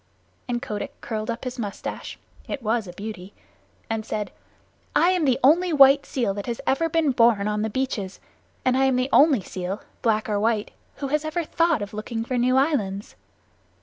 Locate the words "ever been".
6.65-7.11